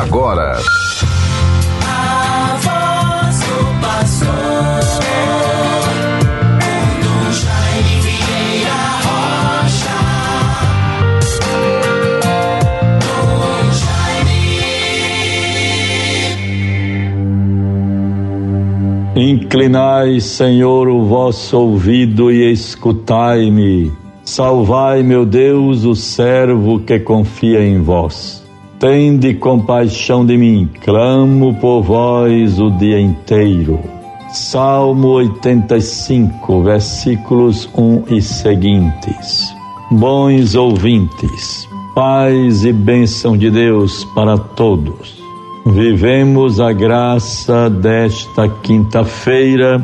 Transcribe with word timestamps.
agora. 0.00 0.58
A 1.86 2.56
voz 2.60 3.38
do 3.40 3.80
pastor. 3.80 4.74
Inclinai, 19.16 20.20
Senhor, 20.20 20.88
o 20.88 21.04
vosso 21.04 21.56
ouvido 21.56 22.32
e 22.32 22.50
escutai-me. 22.50 23.92
Salvai, 24.24 25.04
meu 25.04 25.24
Deus, 25.24 25.84
o 25.84 25.94
servo 25.94 26.80
que 26.80 26.98
confia 26.98 27.64
em 27.64 27.80
vós. 27.80 28.43
Tende 28.84 29.32
compaixão 29.32 30.26
de 30.26 30.36
mim, 30.36 30.68
clamo 30.82 31.54
por 31.54 31.80
vós 31.80 32.60
o 32.60 32.70
dia 32.72 33.00
inteiro. 33.00 33.80
Salmo 34.28 35.08
85, 35.08 36.62
versículos 36.62 37.66
1 37.74 38.14
e 38.14 38.20
seguintes. 38.20 39.54
Bons 39.90 40.54
ouvintes, 40.54 41.66
paz 41.94 42.66
e 42.66 42.74
bênção 42.74 43.38
de 43.38 43.50
Deus 43.50 44.04
para 44.14 44.36
todos. 44.36 45.18
Vivemos 45.64 46.60
a 46.60 46.70
graça 46.70 47.70
desta 47.70 48.50
quinta-feira, 48.50 49.82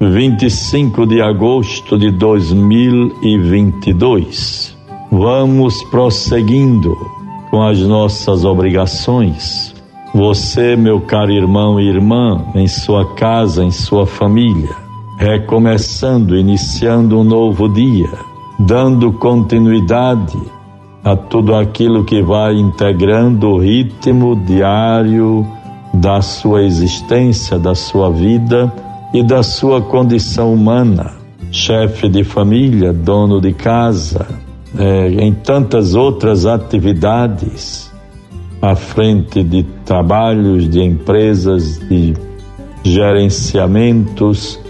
25 0.00 1.04
de 1.04 1.20
agosto 1.20 1.98
de 1.98 2.10
2022. 2.12 4.74
Vamos 5.12 5.82
prosseguindo 5.90 7.14
com 7.56 7.62
as 7.62 7.80
nossas 7.80 8.44
obrigações. 8.44 9.74
Você, 10.12 10.76
meu 10.76 11.00
caro 11.00 11.32
irmão 11.32 11.80
e 11.80 11.88
irmã, 11.88 12.44
em 12.54 12.68
sua 12.68 13.14
casa, 13.14 13.64
em 13.64 13.70
sua 13.70 14.04
família, 14.04 14.76
recomeçando, 15.16 16.36
iniciando 16.36 17.18
um 17.18 17.24
novo 17.24 17.66
dia, 17.66 18.10
dando 18.58 19.10
continuidade 19.10 20.38
a 21.02 21.16
tudo 21.16 21.54
aquilo 21.54 22.04
que 22.04 22.20
vai 22.20 22.56
integrando 22.56 23.48
o 23.48 23.58
ritmo 23.58 24.36
diário 24.36 25.46
da 25.94 26.20
sua 26.20 26.62
existência, 26.62 27.58
da 27.58 27.74
sua 27.74 28.10
vida 28.10 28.70
e 29.14 29.22
da 29.22 29.42
sua 29.42 29.80
condição 29.80 30.52
humana. 30.52 31.14
Chefe 31.50 32.06
de 32.06 32.22
família, 32.22 32.92
dono 32.92 33.40
de 33.40 33.54
casa, 33.54 34.45
é, 34.78 35.08
em 35.08 35.32
tantas 35.32 35.94
outras 35.94 36.46
atividades, 36.46 37.92
à 38.60 38.74
frente 38.74 39.42
de 39.42 39.62
trabalhos, 39.84 40.68
de 40.68 40.82
empresas, 40.82 41.78
de 41.88 42.14
gerenciamentos, 42.82 44.60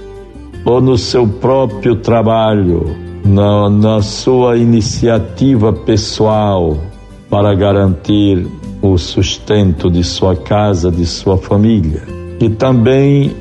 ou 0.65 0.81
no 0.81 0.99
seu 0.99 1.27
próprio 1.27 1.97
trabalho, 1.97 2.97
na, 3.25 3.69
na 3.71 4.03
sua 4.03 4.57
iniciativa 4.57 5.73
pessoal 5.73 6.77
para 7.29 7.55
garantir 7.55 8.47
o 8.83 8.97
sustento 8.99 9.91
de 9.91 10.05
sua 10.05 10.37
casa, 10.37 10.91
de 10.91 11.05
sua 11.05 11.37
família. 11.37 12.03
E 12.41 12.49
também 12.49 13.33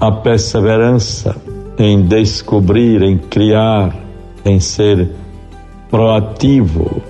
a 0.00 0.10
perseverança 0.10 1.36
em 1.78 2.02
descobrir, 2.02 3.02
em 3.02 3.18
criar, 3.18 3.94
em 4.44 4.60
ser 4.60 5.08
proativo 5.90 7.02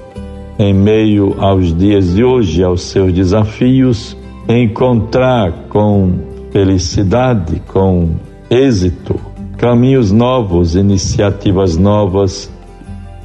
em 0.59 0.75
meio 0.75 1.37
aos 1.39 1.77
dias 1.77 2.15
de 2.15 2.25
hoje, 2.25 2.63
aos 2.63 2.83
seus 2.83 3.13
desafios, 3.13 4.17
encontrar 4.49 5.53
com 5.69 6.13
felicidade, 6.51 7.63
com 7.69 8.11
êxito, 8.51 9.19
caminhos 9.57 10.11
novos, 10.11 10.75
iniciativas 10.75 11.77
novas, 11.77 12.51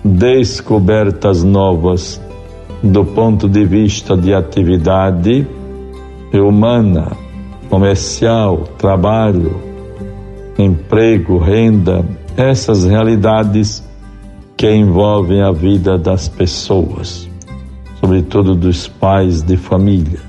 descobertas 0.04 1.44
novas 1.44 2.22
do 2.84 3.04
ponto 3.04 3.50
de 3.50 3.66
vista 3.66 4.16
de 4.16 4.34
atividade 4.34 5.48
humana, 6.32 7.12
comercial, 7.70 8.64
trabalho, 8.78 9.56
emprego, 10.58 11.38
renda, 11.38 12.06
essas 12.38 12.86
realidades 12.86 13.84
que 14.58 14.72
envolvem 14.74 15.42
a 15.42 15.52
vida 15.52 15.98
das 15.98 16.30
pessoas, 16.30 17.30
sobretudo 18.00 18.56
dos 18.56 18.88
pais 18.88 19.42
de 19.42 19.58
família. 19.58 20.20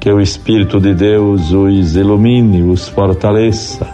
Que 0.00 0.10
o 0.10 0.20
Espírito 0.20 0.80
de 0.80 0.94
Deus 0.94 1.52
os 1.52 1.96
ilumine, 1.96 2.62
os 2.62 2.88
fortaleça. 2.88 3.86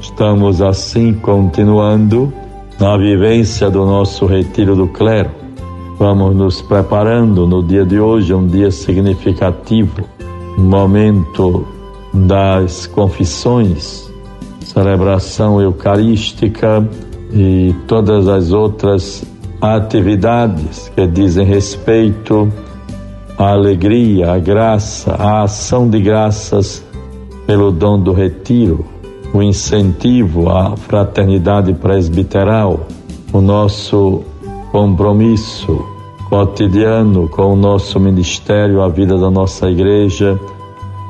Estamos 0.00 0.60
assim 0.62 1.12
continuando 1.14 2.32
na 2.78 2.96
vivência 2.96 3.70
do 3.70 3.84
nosso 3.84 4.26
retiro 4.26 4.74
do 4.74 4.88
clero. 4.88 5.30
Vamos 5.98 6.34
nos 6.34 6.62
preparando 6.62 7.46
no 7.46 7.62
dia 7.62 7.84
de 7.84 7.98
hoje, 7.98 8.32
um 8.32 8.46
dia 8.46 8.70
significativo, 8.70 10.04
um 10.56 10.62
momento 10.62 11.66
das 12.14 12.86
confissões, 12.86 14.08
celebração 14.60 15.60
eucarística 15.60 16.88
e 17.32 17.74
todas 17.86 18.28
as 18.28 18.52
outras 18.52 19.24
atividades 19.60 20.90
que 20.94 21.06
dizem 21.06 21.44
respeito 21.44 22.50
à 23.36 23.52
alegria, 23.52 24.32
à 24.32 24.38
graça, 24.38 25.12
à 25.12 25.42
ação 25.42 25.88
de 25.88 26.00
graças 26.00 26.84
pelo 27.46 27.70
dom 27.70 27.98
do 28.00 28.12
retiro, 28.12 28.84
o 29.32 29.42
incentivo 29.42 30.48
à 30.48 30.76
fraternidade 30.76 31.72
presbiteral, 31.74 32.86
o 33.32 33.40
nosso 33.40 34.22
compromisso 34.70 35.84
cotidiano 36.28 37.28
com 37.28 37.52
o 37.52 37.56
nosso 37.56 37.98
ministério, 37.98 38.82
a 38.82 38.88
vida 38.88 39.16
da 39.16 39.30
nossa 39.30 39.70
igreja, 39.70 40.38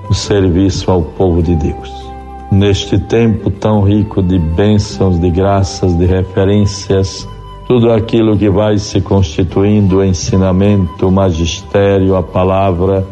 o 0.09 0.15
serviço 0.15 0.91
ao 0.91 1.03
povo 1.03 1.43
de 1.43 1.55
Deus 1.57 2.09
neste 2.51 2.99
tempo 2.99 3.51
tão 3.51 3.83
rico 3.83 4.23
de 4.23 4.39
bênçãos, 4.39 5.19
de 5.21 5.31
graças, 5.31 5.97
de 5.97 6.07
referências, 6.07 7.29
tudo 7.67 7.93
aquilo 7.93 8.37
que 8.39 8.49
vai 8.49 8.79
se 8.79 9.01
constituindo 9.01 9.99
o 9.99 10.05
ensinamento, 10.05 11.07
o 11.07 11.13
magistério, 11.13 12.17
a 12.17 12.23
palavra 12.23 13.07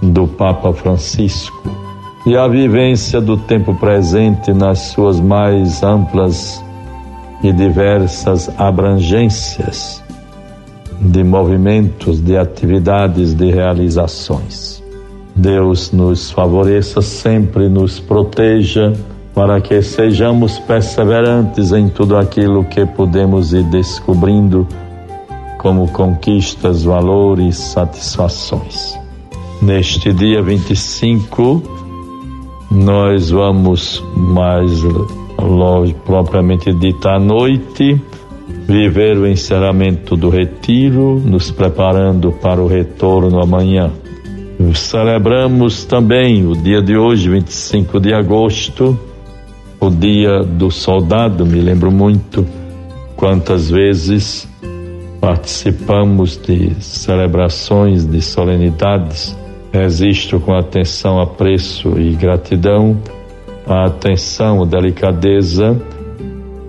do 0.00 0.28
Papa 0.28 0.72
Francisco 0.72 1.68
e 2.24 2.36
a 2.36 2.46
vivência 2.46 3.20
do 3.20 3.36
tempo 3.36 3.74
presente 3.74 4.52
nas 4.52 4.78
suas 4.90 5.20
mais 5.20 5.82
amplas 5.82 6.64
e 7.42 7.52
diversas 7.52 8.48
abrangências 8.58 10.02
de 11.00 11.22
movimentos, 11.22 12.20
de 12.20 12.36
atividades, 12.36 13.34
de 13.34 13.50
realizações. 13.50 14.85
Deus 15.36 15.92
nos 15.92 16.30
favoreça 16.30 17.02
sempre, 17.02 17.68
nos 17.68 18.00
proteja, 18.00 18.94
para 19.34 19.60
que 19.60 19.82
sejamos 19.82 20.58
perseverantes 20.60 21.72
em 21.72 21.90
tudo 21.90 22.16
aquilo 22.16 22.64
que 22.64 22.86
podemos 22.86 23.52
ir 23.52 23.64
descobrindo 23.64 24.66
como 25.58 25.88
conquistas, 25.88 26.84
valores, 26.84 27.56
satisfações. 27.56 28.98
Neste 29.60 30.10
dia 30.10 30.40
25, 30.40 31.62
nós 32.70 33.28
vamos 33.28 34.02
mais 34.16 34.82
logo, 35.38 35.92
propriamente 36.06 36.72
dita 36.72 37.10
à 37.10 37.20
noite, 37.20 38.00
viver 38.66 39.18
o 39.18 39.26
encerramento 39.26 40.16
do 40.16 40.30
retiro, 40.30 41.20
nos 41.22 41.50
preparando 41.50 42.32
para 42.32 42.62
o 42.62 42.66
retorno 42.66 43.38
amanhã. 43.42 43.92
Celebramos 44.74 45.84
também 45.84 46.46
o 46.46 46.54
dia 46.54 46.80
de 46.80 46.96
hoje, 46.96 47.28
25 47.28 48.00
de 48.00 48.14
agosto, 48.14 48.98
o 49.78 49.90
dia 49.90 50.42
do 50.42 50.70
soldado. 50.70 51.44
Me 51.44 51.60
lembro 51.60 51.90
muito 51.90 52.46
quantas 53.16 53.70
vezes 53.70 54.48
participamos 55.20 56.36
de 56.38 56.74
celebrações, 56.82 58.06
de 58.06 58.22
solenidades. 58.22 59.36
Resisto 59.72 60.40
com 60.40 60.54
atenção, 60.54 61.20
apreço 61.20 61.98
e 61.98 62.12
gratidão 62.14 62.96
a 63.66 63.86
atenção, 63.86 64.62
a 64.62 64.66
delicadeza 64.66 65.76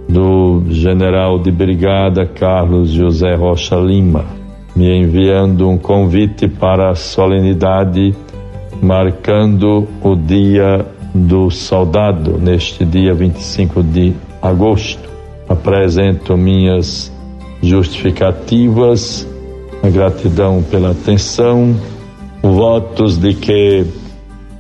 do 0.10 0.64
general 0.70 1.40
de 1.40 1.52
brigada 1.52 2.26
Carlos 2.26 2.90
José 2.90 3.36
Rocha 3.36 3.76
Lima 3.76 4.37
me 4.78 4.96
enviando 4.96 5.68
um 5.68 5.76
convite 5.76 6.48
para 6.48 6.92
a 6.92 6.96
solenidade 6.96 8.16
marcando 8.80 9.88
o 10.04 10.16
dia 10.16 10.86
do 11.16 11.50
soldado, 11.50 12.38
neste 12.38 12.86
dia 12.86 13.12
25 13.12 13.82
de 13.82 14.14
agosto. 14.40 15.10
Apresento 15.50 16.38
minhas 16.38 17.12
justificativas, 17.60 19.28
a 19.82 19.90
gratidão 19.90 20.62
pela 20.62 20.92
atenção 20.92 21.76
votos 22.44 23.18
de 23.18 23.34
que 23.34 23.84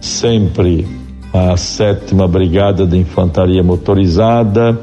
sempre 0.02 0.88
a 1.32 1.56
sétima 1.56 2.28
Brigada 2.28 2.88
de 2.88 2.98
Infantaria 2.98 3.62
Motorizada 3.62 4.80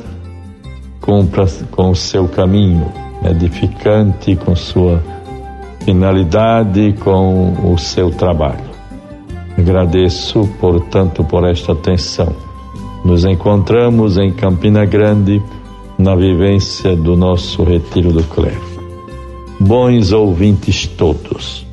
cumpra 1.00 1.44
com 1.72 1.90
o 1.90 1.96
seu 1.96 2.28
caminho 2.28 2.86
edificante, 3.24 4.36
com 4.36 4.54
sua 4.54 5.02
finalidade, 5.84 6.94
com 7.00 7.72
o 7.72 7.78
seu 7.78 8.10
trabalho. 8.10 8.64
Agradeço, 9.56 10.48
portanto, 10.60 11.22
por 11.24 11.44
esta 11.44 11.72
atenção. 11.72 12.34
Nos 13.04 13.24
encontramos 13.24 14.16
em 14.16 14.32
Campina 14.32 14.84
Grande, 14.84 15.42
na 15.98 16.16
vivência 16.16 16.96
do 16.96 17.16
nosso 17.16 17.62
Retiro 17.62 18.12
do 18.12 18.22
Clero. 18.24 18.62
Bons 19.60 20.10
ouvintes 20.10 20.86
todos, 20.86 21.64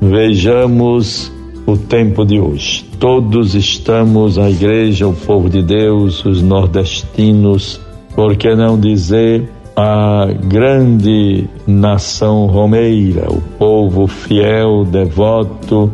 vejamos 0.00 1.32
o 1.66 1.76
tempo 1.76 2.24
de 2.24 2.38
hoje. 2.38 2.84
Todos 2.98 3.54
estamos, 3.54 4.38
a 4.38 4.48
igreja, 4.48 5.08
o 5.08 5.12
povo 5.12 5.48
de 5.48 5.62
Deus, 5.62 6.24
os 6.24 6.40
nordestinos, 6.42 7.80
por 8.14 8.36
que 8.36 8.54
não 8.54 8.78
dizer 8.78 9.48
a 9.76 10.26
grande 10.26 11.48
nação 11.66 12.46
romeira, 12.46 13.30
o 13.30 13.40
povo 13.58 14.06
fiel, 14.06 14.84
devoto 14.84 15.90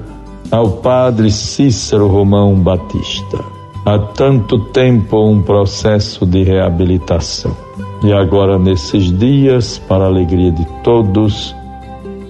ao 0.50 0.70
padre 0.78 1.30
Cícero 1.30 2.08
Romão 2.08 2.54
Batista. 2.54 3.38
Há 3.84 3.98
tanto 3.98 4.58
tempo 4.70 5.25
um 5.25 5.42
processo 5.42 6.26
de 6.26 6.42
reabilitação. 6.42 7.56
E 8.02 8.12
agora, 8.12 8.58
nesses 8.58 9.16
dias, 9.16 9.78
para 9.78 10.04
a 10.04 10.08
alegria 10.08 10.52
de 10.52 10.64
todos, 10.82 11.54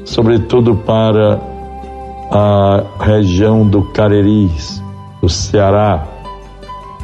sobretudo 0.05 0.75
para 0.75 1.41
a 2.31 2.85
região 3.01 3.67
do 3.67 3.83
Careris, 3.93 4.83
do 5.21 5.29
Ceará, 5.29 6.07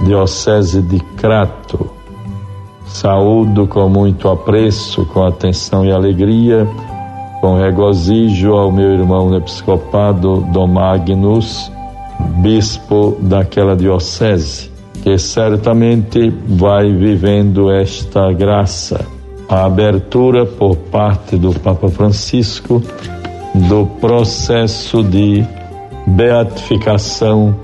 Diocese 0.03 0.83
de 0.83 1.01
Crato. 1.17 1.94
Saúdo 2.95 3.67
com 3.67 3.89
muito 3.89 4.29
apreço, 4.29 5.05
com 5.07 5.25
atenção 5.25 5.85
e 5.85 5.91
alegria, 5.91 6.65
com 7.41 7.57
regozijo 7.57 8.53
ao 8.53 8.71
meu 8.71 8.93
irmão 8.93 9.35
episcopado 9.35 10.47
Dom 10.53 10.69
Magnus, 10.69 11.73
bispo 12.37 13.17
daquela 13.21 13.75
diocese, 13.75 14.71
que 15.03 15.19
certamente 15.19 16.33
vai 16.47 16.93
vivendo 16.93 17.69
esta 17.69 18.33
graça, 18.33 19.05
a 19.49 19.65
abertura 19.65 20.47
por 20.47 20.77
parte 20.77 21.37
do 21.37 21.53
Papa 21.53 21.89
Francisco 21.89 22.81
do 23.55 23.87
processo 24.01 25.03
de 25.03 25.45
beatificação 26.07 27.57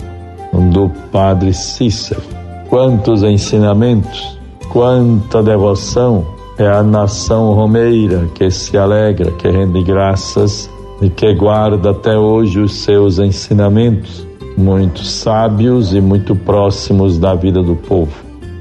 do 0.73 0.91
Padre 1.13 1.55
Cícero. 1.55 2.21
Quantos 2.69 3.23
ensinamentos, 3.23 4.40
quanta 4.71 5.43
devoção 5.43 6.25
é 6.57 6.67
a 6.67 6.83
nação 6.83 7.53
romeira 7.53 8.29
que 8.35 8.51
se 8.51 8.79
alegra, 8.79 9.31
que 9.33 9.49
rende 9.49 9.83
graças 9.83 10.71
e 11.03 11.11
que 11.11 11.35
guarda 11.35 11.91
até 11.91 12.17
hoje 12.17 12.61
os 12.61 12.75
seus 12.75 13.19
ensinamentos, 13.19 14.27
muito 14.57 15.05
sábios 15.05 15.93
e 15.93 16.01
muito 16.01 16.37
próximos 16.37 17.19
da 17.19 17.35
vida 17.35 17.63
do 17.63 17.75
povo. 17.75 18.13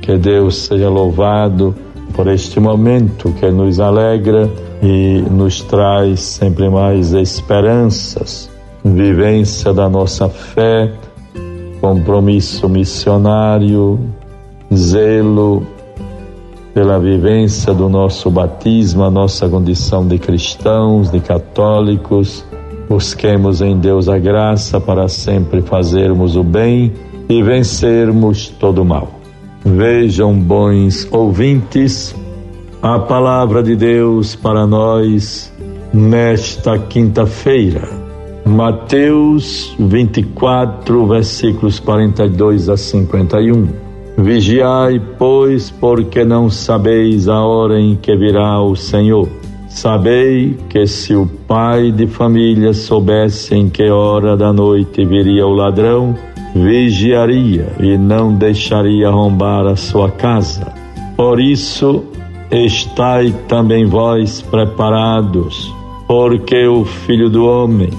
Que 0.01 0.17
Deus 0.17 0.57
seja 0.57 0.89
louvado 0.89 1.75
por 2.13 2.27
este 2.27 2.59
momento 2.59 3.31
que 3.33 3.49
nos 3.51 3.79
alegra 3.79 4.49
e 4.81 5.23
nos 5.29 5.61
traz 5.61 6.21
sempre 6.21 6.69
mais 6.69 7.13
esperanças, 7.13 8.49
vivência 8.83 9.73
da 9.73 9.87
nossa 9.87 10.27
fé, 10.27 10.91
compromisso 11.79 12.67
missionário, 12.67 13.99
zelo 14.73 15.63
pela 16.73 16.99
vivência 16.99 17.73
do 17.73 17.89
nosso 17.89 18.29
batismo, 18.29 19.03
a 19.03 19.11
nossa 19.11 19.47
condição 19.49 20.07
de 20.07 20.17
cristãos, 20.17 21.11
de 21.11 21.19
católicos. 21.19 22.45
Busquemos 22.87 23.61
em 23.61 23.77
Deus 23.77 24.07
a 24.07 24.17
graça 24.17 24.79
para 24.79 25.07
sempre 25.07 25.61
fazermos 25.61 26.35
o 26.35 26.43
bem 26.43 26.93
e 27.27 27.43
vencermos 27.43 28.49
todo 28.49 28.81
o 28.81 28.85
mal. 28.85 29.19
Vejam, 29.63 30.33
bons 30.39 31.07
ouvintes, 31.11 32.15
a 32.81 32.97
palavra 32.97 33.61
de 33.61 33.75
Deus 33.75 34.35
para 34.35 34.65
nós 34.65 35.53
nesta 35.93 36.77
quinta-feira. 36.79 37.87
Mateus 38.45 39.75
24, 39.77 41.05
versículos 41.07 41.79
42 41.79 42.69
a 42.69 42.77
51. 42.77 43.88
Vigiai, 44.21 45.01
pois, 45.17 45.71
porque 45.71 46.25
não 46.25 46.49
sabeis 46.49 47.29
a 47.29 47.41
hora 47.41 47.79
em 47.79 47.95
que 47.95 48.15
virá 48.17 48.61
o 48.61 48.75
Senhor. 48.75 49.29
Sabei 49.69 50.57
que 50.67 50.85
se 50.85 51.15
o 51.15 51.25
pai 51.47 51.89
de 51.91 52.05
família 52.05 52.73
soubesse 52.73 53.55
em 53.55 53.69
que 53.69 53.89
hora 53.89 54.35
da 54.35 54.51
noite 54.51 55.05
viria 55.05 55.47
o 55.47 55.53
ladrão, 55.53 56.17
vigiaria 56.53 57.71
e 57.79 57.97
não 57.97 58.33
deixaria 58.33 59.07
arrombar 59.07 59.65
a 59.65 59.77
sua 59.77 60.11
casa. 60.11 60.73
Por 61.15 61.39
isso, 61.39 62.03
estai 62.51 63.33
também 63.47 63.85
vós 63.85 64.41
preparados, 64.41 65.73
porque 66.07 66.67
o 66.67 66.83
Filho 66.83 67.29
do 67.29 67.45
Homem 67.45 67.91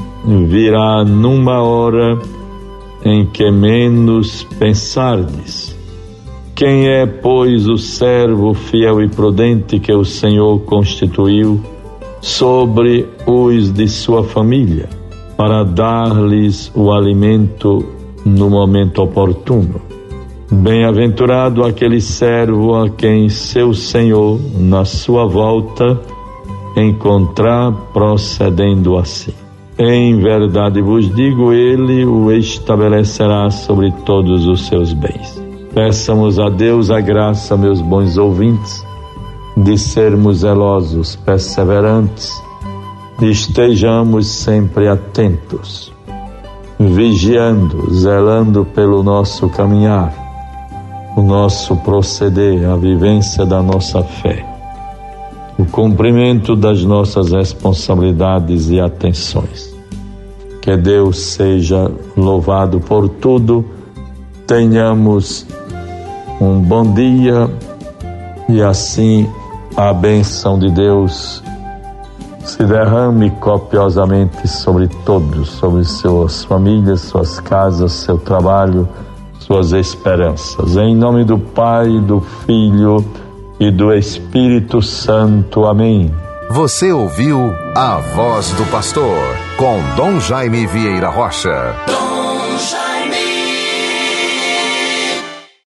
virá 0.48 1.02
numa 1.02 1.62
hora 1.62 2.18
em 3.04 3.24
que 3.24 3.50
menos 3.50 4.44
pensardes. 4.58 5.79
Quem 6.60 6.88
é, 6.88 7.06
pois, 7.06 7.66
o 7.66 7.78
servo 7.78 8.52
fiel 8.52 9.02
e 9.02 9.08
prudente 9.08 9.80
que 9.80 9.94
o 9.94 10.04
Senhor 10.04 10.60
constituiu 10.66 11.58
sobre 12.20 13.08
os 13.26 13.72
de 13.72 13.88
sua 13.88 14.24
família, 14.24 14.86
para 15.38 15.64
dar-lhes 15.64 16.70
o 16.74 16.92
alimento 16.92 17.82
no 18.26 18.50
momento 18.50 19.00
oportuno? 19.00 19.80
Bem-aventurado 20.52 21.64
aquele 21.64 21.98
servo 21.98 22.74
a 22.74 22.90
quem 22.90 23.30
seu 23.30 23.72
Senhor, 23.72 24.38
na 24.58 24.84
sua 24.84 25.24
volta, 25.24 25.98
encontrar 26.76 27.72
procedendo 27.94 28.98
assim. 28.98 29.32
Em 29.78 30.20
verdade 30.20 30.82
vos 30.82 31.10
digo, 31.14 31.54
ele 31.54 32.04
o 32.04 32.30
estabelecerá 32.30 33.48
sobre 33.50 33.90
todos 34.04 34.46
os 34.46 34.66
seus 34.66 34.92
bens. 34.92 35.39
Peçamos 35.74 36.38
a 36.38 36.48
Deus 36.48 36.90
a 36.90 37.00
graça, 37.00 37.56
meus 37.56 37.80
bons 37.80 38.16
ouvintes, 38.16 38.84
de 39.56 39.78
sermos 39.78 40.38
zelosos, 40.38 41.16
perseverantes, 41.16 42.42
estejamos 43.20 44.26
sempre 44.26 44.88
atentos, 44.88 45.92
vigiando, 46.78 47.92
zelando 47.92 48.64
pelo 48.64 49.02
nosso 49.02 49.48
caminhar 49.48 50.20
o 51.16 51.22
nosso 51.22 51.76
proceder, 51.76 52.68
a 52.68 52.76
vivência 52.76 53.44
da 53.44 53.62
nossa 53.62 54.02
fé, 54.02 54.46
o 55.58 55.64
cumprimento 55.64 56.54
das 56.54 56.84
nossas 56.84 57.32
responsabilidades 57.32 58.70
e 58.70 58.80
atenções. 58.80 59.74
Que 60.62 60.76
Deus 60.76 61.18
seja 61.18 61.90
louvado 62.16 62.80
por 62.80 63.08
tudo, 63.08 63.64
tenhamos 64.46 65.46
um 66.40 66.60
bom 66.60 66.92
dia 66.94 67.50
e 68.48 68.62
assim 68.62 69.30
a 69.76 69.92
bênção 69.92 70.58
de 70.58 70.70
Deus 70.70 71.42
se 72.44 72.64
derrame 72.64 73.30
copiosamente 73.32 74.48
sobre 74.48 74.88
todos, 75.04 75.50
sobre 75.50 75.84
suas 75.84 76.44
famílias, 76.44 77.02
suas 77.02 77.38
casas, 77.38 77.92
seu 77.92 78.18
trabalho 78.18 78.88
suas 79.50 79.72
esperanças. 79.72 80.76
Em 80.76 80.94
nome 80.94 81.24
do 81.24 81.36
Pai, 81.36 81.88
do 82.00 82.20
Filho 82.20 83.04
e 83.58 83.68
do 83.68 83.92
Espírito 83.92 84.80
Santo. 84.80 85.64
Amém. 85.64 86.14
Você 86.50 86.92
ouviu 86.92 87.52
a 87.74 87.96
voz 88.14 88.52
do 88.52 88.64
pastor 88.70 89.18
com 89.56 89.80
Dom 89.96 90.20
Jaime 90.20 90.66
Vieira 90.68 91.08
Rocha. 91.08 91.74